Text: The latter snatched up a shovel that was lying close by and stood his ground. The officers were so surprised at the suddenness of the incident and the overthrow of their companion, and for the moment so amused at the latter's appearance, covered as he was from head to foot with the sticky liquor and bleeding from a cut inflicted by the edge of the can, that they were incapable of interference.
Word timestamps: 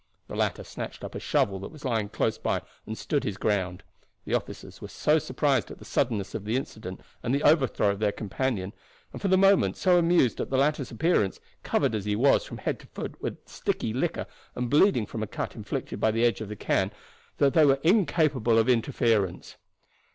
The 0.27 0.35
latter 0.35 0.63
snatched 0.63 1.03
up 1.03 1.13
a 1.13 1.19
shovel 1.19 1.59
that 1.59 1.69
was 1.71 1.85
lying 1.85 2.09
close 2.09 2.39
by 2.39 2.63
and 2.87 2.97
stood 2.97 3.23
his 3.23 3.37
ground. 3.37 3.83
The 4.25 4.33
officers 4.33 4.81
were 4.81 4.87
so 4.87 5.19
surprised 5.19 5.69
at 5.69 5.77
the 5.77 5.85
suddenness 5.85 6.33
of 6.33 6.43
the 6.43 6.55
incident 6.55 7.01
and 7.21 7.35
the 7.35 7.43
overthrow 7.43 7.91
of 7.91 7.99
their 7.99 8.11
companion, 8.11 8.73
and 9.13 9.21
for 9.21 9.27
the 9.27 9.37
moment 9.37 9.77
so 9.77 9.99
amused 9.99 10.41
at 10.41 10.49
the 10.49 10.57
latter's 10.57 10.89
appearance, 10.89 11.39
covered 11.61 11.93
as 11.93 12.05
he 12.05 12.15
was 12.15 12.43
from 12.45 12.57
head 12.57 12.79
to 12.79 12.87
foot 12.87 13.21
with 13.21 13.45
the 13.45 13.51
sticky 13.51 13.93
liquor 13.93 14.25
and 14.55 14.71
bleeding 14.71 15.05
from 15.05 15.21
a 15.21 15.27
cut 15.27 15.55
inflicted 15.55 15.99
by 15.99 16.09
the 16.09 16.25
edge 16.25 16.41
of 16.41 16.49
the 16.49 16.55
can, 16.55 16.91
that 17.37 17.53
they 17.53 17.63
were 17.63 17.77
incapable 17.83 18.57
of 18.57 18.67
interference. 18.67 19.55